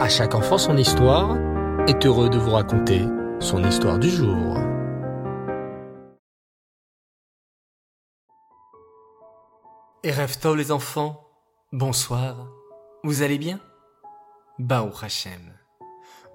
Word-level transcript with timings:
À 0.00 0.08
chaque 0.08 0.36
enfant 0.36 0.58
son 0.58 0.76
histoire 0.76 1.36
est 1.88 2.06
heureux 2.06 2.30
de 2.30 2.38
vous 2.38 2.52
raconter 2.52 3.02
son 3.40 3.64
histoire 3.64 3.98
du 3.98 4.08
jour. 4.08 4.56
Et 10.04 10.12
rêve 10.12 10.38
les 10.56 10.70
enfants, 10.70 11.28
bonsoir, 11.72 12.46
vous 13.02 13.22
allez 13.22 13.38
bien? 13.38 13.58
Baou 14.60 14.92
Hachem. 15.02 15.52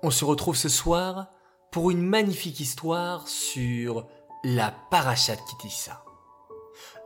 On 0.04 0.12
se 0.12 0.26
retrouve 0.26 0.58
ce 0.58 0.68
soir 0.68 1.28
pour 1.72 1.90
une 1.90 2.02
magnifique 2.06 2.60
histoire 2.60 3.30
sur 3.30 4.06
la 4.44 4.74
paracha 4.92 5.38
de 5.38 5.42
Kitissa. 5.50 6.04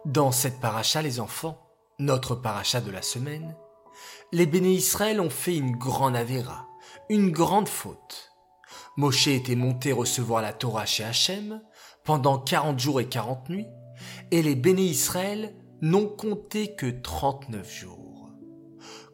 Dans 0.05 0.31
cette 0.31 0.59
paracha, 0.59 1.03
les 1.03 1.19
enfants, 1.19 1.69
notre 1.99 2.33
paracha 2.33 2.81
de 2.81 2.89
la 2.89 3.03
semaine, 3.03 3.55
les 4.31 4.45
béné 4.45 4.71
Israël 4.73 5.21
ont 5.21 5.29
fait 5.29 5.55
une 5.55 5.75
grande 5.75 6.15
avéra, 6.15 6.67
une 7.09 7.31
grande 7.31 7.69
faute. 7.69 8.31
Moshe 8.97 9.27
était 9.27 9.55
monté 9.55 9.91
recevoir 9.91 10.41
la 10.41 10.53
Torah 10.53 10.85
chez 10.85 11.03
Hachem 11.03 11.61
pendant 12.03 12.39
quarante 12.39 12.79
jours 12.79 12.99
et 12.99 13.07
quarante 13.07 13.47
nuits, 13.49 13.67
et 14.31 14.41
les 14.41 14.55
béné 14.55 14.83
Israël 14.83 15.55
n'ont 15.81 16.07
compté 16.07 16.75
que 16.75 16.87
trente-neuf 16.87 17.71
jours. 17.71 18.31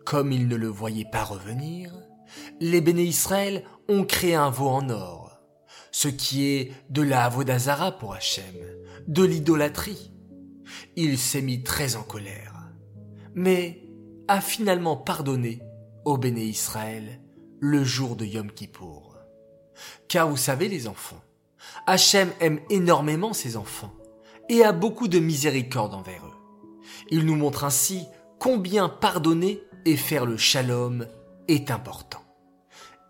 Comme 0.05 0.31
ils 0.31 0.47
ne 0.47 0.55
le 0.55 0.67
voyaient 0.67 1.09
pas 1.09 1.23
revenir, 1.23 1.93
les 2.59 2.81
béné 2.81 3.03
Israël 3.03 3.63
ont 3.89 4.05
créé 4.05 4.35
un 4.35 4.49
veau 4.49 4.69
en 4.69 4.89
or, 4.89 5.39
ce 5.91 6.07
qui 6.07 6.45
est 6.45 6.71
de 6.89 7.02
la 7.02 7.25
Avodazara 7.25 7.91
pour 7.91 8.13
Hachem, 8.13 8.55
de 9.07 9.23
l'idolâtrie. 9.23 10.11
Il 10.95 11.17
s'est 11.17 11.41
mis 11.41 11.63
très 11.63 11.95
en 11.95 12.03
colère. 12.03 12.71
Mais 13.35 13.82
a 14.33 14.41
finalement 14.41 14.97
pardonné 14.97 15.61
au 16.05 16.17
béné 16.17 16.41
Israël 16.43 17.21
le 17.59 17.83
jour 17.83 18.15
de 18.15 18.25
Yom 18.25 18.51
Kippour. 18.51 19.15
Car 20.08 20.27
vous 20.27 20.38
savez 20.38 20.67
les 20.69 20.88
enfants, 20.88 21.21
Hachem 21.85 22.31
aime 22.39 22.59
énormément 22.71 23.33
ses 23.33 23.58
enfants 23.58 23.93
et 24.49 24.63
a 24.63 24.71
beaucoup 24.71 25.08
de 25.08 25.19
miséricorde 25.19 25.93
envers 25.93 26.25
eux. 26.25 26.81
Il 27.11 27.27
nous 27.27 27.35
montre 27.35 27.63
ainsi 27.63 28.08
combien 28.39 28.89
pardonner 28.89 29.61
et 29.85 29.95
faire 29.95 30.25
le 30.25 30.38
shalom 30.38 31.05
est 31.47 31.69
important. 31.69 32.23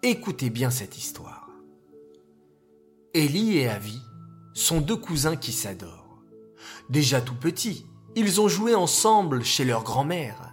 Écoutez 0.02 0.50
bien 0.50 0.72
cette 0.72 0.98
histoire. 0.98 1.48
Élie 3.14 3.60
et 3.60 3.70
Avi 3.70 3.98
sont 4.54 4.82
deux 4.82 4.98
cousins 4.98 5.38
qui 5.38 5.54
s'adorent. 5.54 6.20
Déjà 6.90 7.22
tout 7.22 7.38
petits, 7.38 7.86
ils 8.18 8.42
ont 8.42 8.50
joué 8.50 8.76
ensemble 8.76 9.46
chez 9.46 9.64
leur 9.64 9.86
grand-mère 9.86 10.53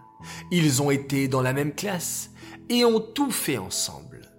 ils 0.51 0.83
ont 0.83 0.91
été 0.91 1.29
dans 1.29 1.43
la 1.43 1.53
même 1.53 1.75
classe 1.75 2.31
et 2.69 2.85
ont 2.85 3.01
tout 3.01 3.31
fait 3.31 3.59
ensemble. 3.59 4.33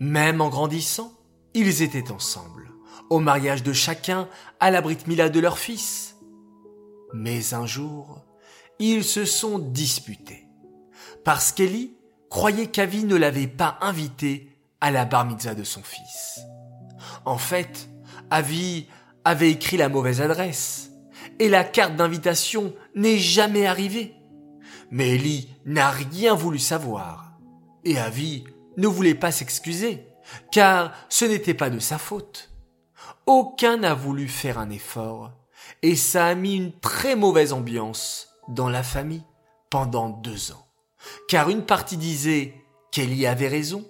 Même 0.00 0.40
en 0.40 0.48
grandissant, 0.48 1.12
ils 1.54 1.82
étaient 1.82 2.12
ensemble, 2.12 2.70
au 3.10 3.20
mariage 3.20 3.62
de 3.62 3.72
chacun, 3.72 4.28
à 4.60 4.70
la 4.70 4.80
mila 4.80 5.28
de 5.28 5.40
leur 5.40 5.58
fils. 5.58 6.16
Mais 7.12 7.54
un 7.54 7.66
jour, 7.66 8.24
ils 8.78 9.04
se 9.04 9.24
sont 9.24 9.58
disputés, 9.58 10.46
parce 11.24 11.52
qu'Elie 11.52 11.96
croyait 12.30 12.68
qu'Avi 12.68 13.04
ne 13.04 13.16
l'avait 13.16 13.46
pas 13.46 13.78
invité 13.80 14.50
à 14.80 14.90
la 14.90 15.04
bar 15.04 15.24
mitzvah 15.24 15.54
de 15.54 15.64
son 15.64 15.82
fils. 15.82 16.40
En 17.24 17.38
fait, 17.38 17.88
Avi 18.30 18.86
avait 19.24 19.50
écrit 19.50 19.76
la 19.76 19.88
mauvaise 19.88 20.20
adresse, 20.20 20.90
et 21.38 21.48
la 21.48 21.64
carte 21.64 21.96
d'invitation 21.96 22.74
n'est 22.94 23.18
jamais 23.18 23.66
arrivée. 23.66 24.14
Mais 24.90 25.14
Ellie 25.14 25.48
n'a 25.64 25.90
rien 25.90 26.34
voulu 26.34 26.58
savoir. 26.58 27.32
Et 27.84 27.98
Avi 27.98 28.44
ne 28.76 28.86
voulait 28.86 29.14
pas 29.14 29.32
s'excuser, 29.32 30.06
car 30.52 30.92
ce 31.08 31.24
n'était 31.24 31.54
pas 31.54 31.70
de 31.70 31.78
sa 31.78 31.98
faute. 31.98 32.50
Aucun 33.26 33.78
n'a 33.78 33.94
voulu 33.94 34.28
faire 34.28 34.58
un 34.58 34.70
effort, 34.70 35.32
et 35.82 35.96
ça 35.96 36.26
a 36.26 36.34
mis 36.34 36.56
une 36.56 36.72
très 36.78 37.16
mauvaise 37.16 37.52
ambiance 37.52 38.28
dans 38.48 38.68
la 38.68 38.82
famille 38.82 39.24
pendant 39.70 40.08
deux 40.08 40.52
ans. 40.52 40.66
Car 41.28 41.50
une 41.50 41.64
partie 41.64 41.96
disait 41.96 42.54
qu'Ellie 42.90 43.26
avait 43.26 43.48
raison, 43.48 43.86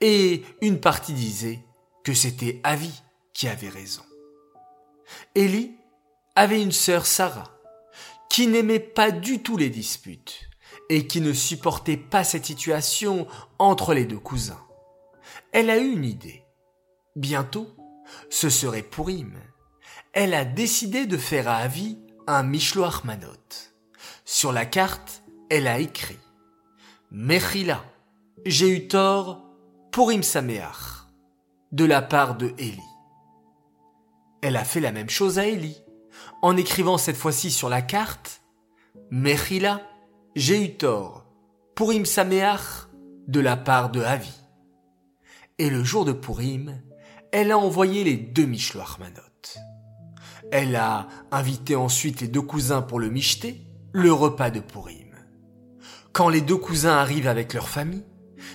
et 0.00 0.42
une 0.60 0.80
partie 0.80 1.14
disait 1.14 1.60
que 2.04 2.14
c'était 2.14 2.60
Avi 2.64 3.02
qui 3.32 3.48
avait 3.48 3.68
raison. 3.68 4.02
Ellie 5.34 5.76
avait 6.34 6.62
une 6.62 6.72
sœur 6.72 7.06
Sarah, 7.06 7.51
qui 8.32 8.46
n'aimait 8.46 8.80
pas 8.80 9.10
du 9.10 9.42
tout 9.42 9.58
les 9.58 9.68
disputes 9.68 10.48
et 10.88 11.06
qui 11.06 11.20
ne 11.20 11.34
supportait 11.34 11.98
pas 11.98 12.24
cette 12.24 12.46
situation 12.46 13.26
entre 13.58 13.92
les 13.92 14.06
deux 14.06 14.18
cousins. 14.18 14.64
Elle 15.52 15.68
a 15.68 15.76
eu 15.76 15.92
une 15.92 16.06
idée. 16.06 16.42
Bientôt, 17.14 17.68
ce 18.30 18.48
serait 18.48 18.80
Pourim. 18.80 19.34
Elle 20.14 20.32
a 20.32 20.46
décidé 20.46 21.04
de 21.04 21.18
faire 21.18 21.46
à 21.46 21.56
Avi 21.56 21.98
un 22.26 22.42
Mishloach 22.42 23.04
Manot. 23.04 23.68
Sur 24.24 24.50
la 24.50 24.64
carte, 24.64 25.22
elle 25.50 25.66
a 25.66 25.78
écrit 25.78 26.18
Mechila, 27.10 27.84
j'ai 28.46 28.70
eu 28.70 28.88
tort, 28.88 29.44
Pourim 29.90 30.22
Sameach, 30.22 31.04
de 31.70 31.84
la 31.84 32.00
part 32.00 32.38
de 32.38 32.54
Eli. 32.56 32.80
Elle 34.40 34.56
a 34.56 34.64
fait 34.64 34.80
la 34.80 34.90
même 34.90 35.10
chose 35.10 35.38
à 35.38 35.46
Eli 35.46 35.76
en 36.42 36.56
écrivant 36.56 36.98
cette 36.98 37.16
fois-ci 37.16 37.50
sur 37.50 37.68
la 37.68 37.80
carte 37.80 38.42
Mechila, 39.10 39.80
j'ai 40.34 40.64
eu 40.64 40.74
tort, 40.76 41.24
Purim 41.76 42.04
Sameach, 42.04 42.88
de 43.28 43.40
la 43.40 43.56
part 43.56 43.90
de 43.90 44.02
Avi. 44.02 44.32
Et 45.58 45.70
le 45.70 45.84
jour 45.84 46.04
de 46.04 46.12
Purim, 46.12 46.82
elle 47.30 47.52
a 47.52 47.58
envoyé 47.58 48.04
les 48.04 48.16
deux 48.16 48.46
Mishloach. 48.46 48.98
Elle 50.50 50.76
a 50.76 51.06
invité 51.30 51.76
ensuite 51.76 52.20
les 52.20 52.28
deux 52.28 52.42
cousins 52.42 52.82
pour 52.82 52.98
le 52.98 53.08
michté, 53.08 53.62
le 53.92 54.12
repas 54.12 54.50
de 54.50 54.60
Purim. 54.60 55.14
Quand 56.12 56.28
les 56.28 56.40
deux 56.40 56.56
cousins 56.56 56.96
arrivent 56.96 57.28
avec 57.28 57.54
leur 57.54 57.68
famille, 57.68 58.04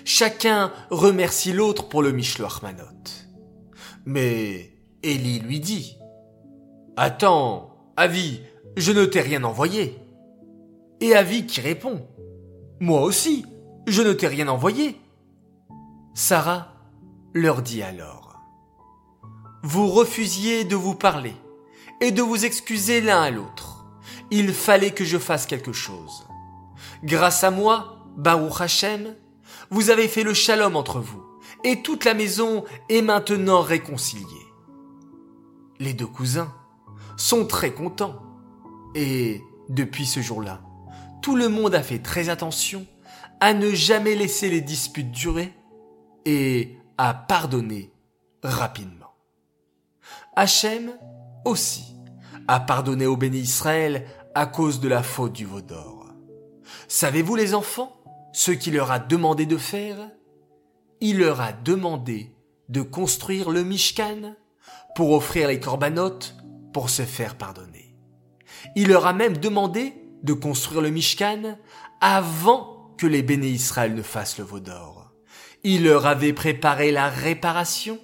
chacun 0.04 0.72
remercie 0.92 1.54
l'autre 1.54 1.88
pour 1.88 2.04
le 2.04 2.12
Mishloach. 2.12 2.62
Mais 4.06 4.74
Eli 5.02 5.40
lui 5.40 5.60
dit, 5.60 5.98
Attends, 6.98 7.77
Avi, 8.00 8.42
je 8.76 8.92
ne 8.92 9.06
t'ai 9.06 9.22
rien 9.22 9.44
envoyé. 9.44 9.98
Et 11.02 11.16
Avi 11.16 11.48
qui 11.48 11.62
répond, 11.62 12.08
Moi 12.80 13.02
aussi, 13.02 13.44
je 13.88 14.04
ne 14.04 14.14
t'ai 14.14 14.28
rien 14.28 14.48
envoyé. 14.50 15.02
Sarah 16.14 16.76
leur 17.34 17.64
dit 17.64 17.82
alors, 17.82 18.40
Vous 19.64 19.88
refusiez 19.88 20.64
de 20.64 20.76
vous 20.76 20.94
parler 20.94 21.34
et 22.00 22.12
de 22.12 22.22
vous 22.22 22.46
excuser 22.46 23.02
l'un 23.02 23.24
à 23.24 23.32
l'autre. 23.32 23.88
Il 24.30 24.54
fallait 24.54 24.92
que 24.92 25.04
je 25.04 25.18
fasse 25.18 25.48
quelque 25.48 25.74
chose. 25.74 26.28
Grâce 27.04 27.44
à 27.44 27.50
moi, 27.50 28.06
Baruch 28.16 28.62
Hashem, 28.62 29.16
vous 29.72 29.90
avez 29.90 30.08
fait 30.08 30.24
le 30.24 30.36
shalom 30.36 30.76
entre 30.76 31.00
vous, 31.00 31.24
et 31.64 31.82
toute 31.82 32.06
la 32.06 32.14
maison 32.14 32.64
est 32.90 33.02
maintenant 33.02 33.62
réconciliée. 33.62 34.46
Les 35.80 35.94
deux 35.94 36.06
cousins 36.06 36.54
sont 37.18 37.46
très 37.46 37.74
contents. 37.74 38.16
Et 38.96 39.42
depuis 39.70 40.06
ce 40.06 40.22
jour-là, 40.22 40.62
tout 41.22 41.36
le 41.36 41.50
monde 41.50 41.76
a 41.76 41.84
fait 41.84 42.00
très 42.00 42.30
attention 42.30 42.86
à 43.42 43.54
ne 43.54 43.72
jamais 43.72 44.16
laisser 44.16 44.50
les 44.50 44.62
disputes 44.62 45.12
durer 45.12 45.54
et 46.26 46.78
à 46.98 47.14
pardonner 47.14 47.92
rapidement. 48.44 49.14
Hachem 50.36 50.94
aussi 51.46 51.96
a 52.48 52.60
pardonné 52.60 53.06
au 53.06 53.18
béni 53.18 53.40
Israël 53.40 54.06
à 54.34 54.46
cause 54.46 54.80
de 54.80 54.88
la 54.88 55.04
faute 55.04 55.34
du 55.34 55.46
veau 55.46 55.62
d'or. 55.62 56.06
Savez-vous 56.88 57.36
les 57.36 57.54
enfants 57.54 57.94
ce 58.34 58.52
qu'il 58.52 58.76
leur 58.76 58.92
a 58.92 59.00
demandé 59.00 59.46
de 59.46 59.58
faire? 59.58 59.98
Il 61.02 61.20
leur 61.20 61.42
a 61.42 61.52
demandé 61.52 62.36
de 62.70 62.82
construire 62.82 63.50
le 63.50 63.64
Mishkan 63.64 64.36
pour 64.96 65.12
offrir 65.12 65.48
les 65.48 65.60
corbanotes 65.60 66.36
pour 66.74 66.90
se 66.90 67.04
faire 67.04 67.38
pardonner. 67.38 67.96
Il 68.76 68.90
leur 68.90 69.06
a 69.06 69.14
même 69.14 69.38
demandé 69.38 69.94
de 70.24 70.34
construire 70.34 70.82
le 70.82 70.90
Mishkan 70.90 71.58
avant 72.02 72.94
que 72.98 73.08
les 73.08 73.24
béné 73.24 73.48
Israël 73.48 73.94
ne 73.94 74.02
fassent 74.02 74.38
le 74.38 74.44
veau 74.44 74.60
d'or. 74.60 75.12
Il 75.64 75.84
leur 75.84 76.06
avait 76.06 76.34
préparé 76.34 76.92
la 76.92 77.10
réparation 77.10 78.00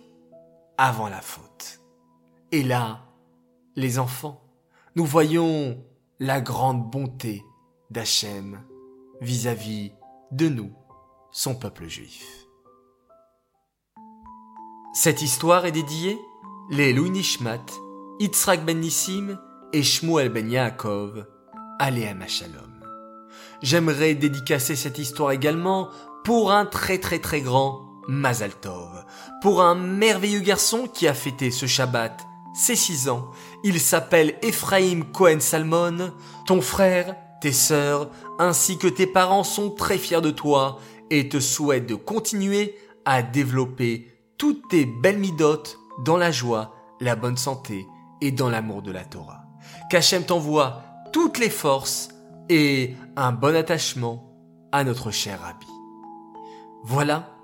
avant 0.77 1.10
la 1.10 1.21
faute. 1.21 1.81
Et 2.51 2.63
là, 2.63 3.06
les 3.75 4.00
enfants, 4.00 4.42
nous 4.95 5.06
voyons 5.06 5.83
la 6.19 6.42
grande 6.42 6.89
bonté 6.89 7.44
d'Hachem 7.89 8.63
vis-à-vis 9.21 9.92
de 10.31 10.50
nous, 10.50 10.71
son 11.31 11.56
peuple 11.56 11.88
juif. 11.88 12.45
Cette 14.94 15.21
histoire 15.21 15.65
est 15.65 15.71
dédiée 15.71 16.19
les 16.69 16.94
Louis 16.94 17.10
Yitzhak 18.19 18.63
ben 18.63 18.80
Nissim 18.80 19.39
et 19.74 19.81
Shmuel 19.81 20.30
ben 20.30 20.50
Yaakov, 20.50 21.25
à 21.80 21.89
Shalom. 22.27 22.86
j'aimerais 23.63 24.13
dédicacer 24.13 24.75
cette 24.75 25.00
histoire 25.00 25.31
également 25.31 25.89
pour 26.24 26.51
un 26.51 26.68
très 26.68 27.00
très 27.00 27.18
très 27.18 27.42
grand 27.42 27.81
Mazal 28.07 28.51
Tov, 28.62 29.04
pour 29.42 29.63
un 29.63 29.74
merveilleux 29.74 30.42
garçon 30.42 30.88
qui 30.88 31.07
a 31.07 31.15
fêté 31.15 31.50
ce 31.50 31.65
Shabbat 31.65 32.21
ses 32.54 32.75
six 32.75 33.10
ans. 33.10 33.31
Il 33.63 33.80
s'appelle 33.80 34.36
Ephraim 34.44 35.01
Cohen 35.12 35.39
Salmon. 35.39 36.13
Ton 36.45 36.62
frère, 36.62 37.15
tes 37.42 37.51
sœurs, 37.51 38.12
ainsi 38.38 38.77
que 38.77 38.88
tes 38.88 39.07
parents 39.07 39.44
sont 39.44 39.71
très 39.71 39.98
fiers 39.98 40.21
de 40.21 40.30
toi 40.30 40.77
et 41.10 41.30
te 41.30 41.39
souhaitent 41.39 41.88
de 41.88 41.95
continuer 41.95 42.75
à 43.06 43.24
développer 43.24 44.07
toutes 44.38 44.68
tes 44.69 44.86
belles 44.86 45.18
midotes 45.18 45.80
dans 46.06 46.18
la 46.18 46.31
joie, 46.31 46.75
la 47.01 47.15
bonne 47.15 47.38
santé 47.38 47.88
dans 48.31 48.50
l'amour 48.50 48.81
de 48.81 48.92
la 48.92 49.06
Torah. 49.06 49.46
Qu'Hachem 49.90 50.24
t'envoie 50.24 50.81
toutes 51.12 51.38
les 51.38 51.50
forces 51.50 52.10
et 52.50 52.96
un 53.16 53.31
bon 53.31 53.56
attachement 53.56 54.34
à 54.72 54.84
notre 54.84 55.12
cher 55.12 55.42
Rabbi. 55.42 55.68
Voilà, 56.84 57.36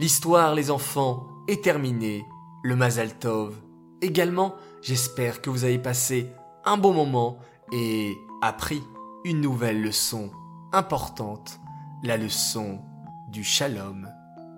l'histoire, 0.00 0.54
les 0.54 0.70
enfants, 0.70 1.26
est 1.48 1.62
terminée. 1.62 2.24
Le 2.62 2.76
Mazal 2.76 3.18
Tov. 3.18 3.54
Également, 4.02 4.54
j'espère 4.82 5.40
que 5.40 5.48
vous 5.48 5.64
avez 5.64 5.78
passé 5.78 6.30
un 6.64 6.76
bon 6.76 6.92
moment 6.92 7.38
et 7.72 8.18
appris 8.42 8.82
une 9.24 9.40
nouvelle 9.40 9.80
leçon 9.80 10.30
importante, 10.72 11.58
la 12.02 12.16
leçon 12.16 12.80
du 13.28 13.44
shalom, 13.44 14.08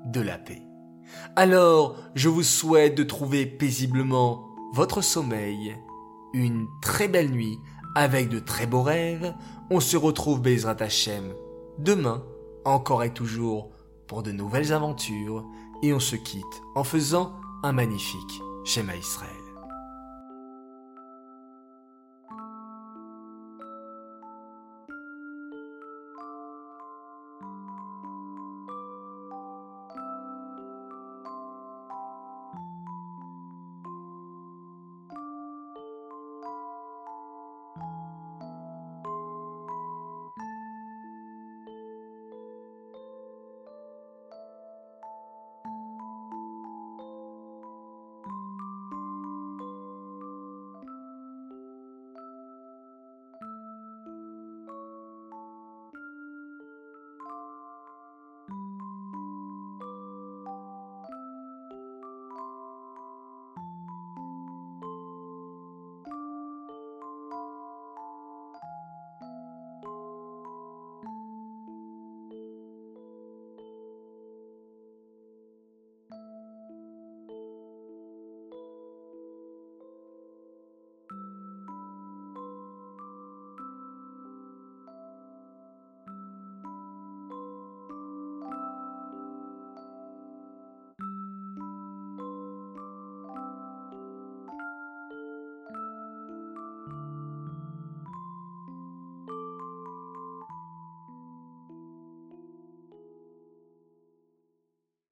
de 0.07 0.21
la 0.21 0.39
paix. 0.39 0.63
Alors, 1.37 1.97
je 2.15 2.29
vous 2.29 2.43
souhaite 2.43 2.97
de 2.97 3.05
trouver 3.05 3.47
paisiblement 3.47 4.52
votre 4.73 5.03
sommeil, 5.03 5.77
une 6.33 6.67
très 6.81 7.09
belle 7.09 7.31
nuit 7.31 7.59
avec 7.95 8.29
de 8.29 8.39
très 8.39 8.67
beaux 8.67 8.83
rêves. 8.83 9.35
On 9.71 9.81
se 9.81 9.97
retrouve 9.97 10.41
Bezrat 10.41 10.77
Hashem 10.81 11.35
demain, 11.79 12.25
encore 12.65 13.03
et 13.03 13.13
toujours, 13.13 13.71
pour 14.07 14.23
de 14.23 14.33
nouvelles 14.33 14.73
aventures 14.73 15.45
et 15.83 15.93
on 15.93 16.01
se 16.01 16.17
quitte 16.17 16.63
en 16.75 16.85
faisant 16.85 17.35
un 17.63 17.73
magnifique 17.73 18.43
schéma 18.65 18.97
Israël. 18.97 19.42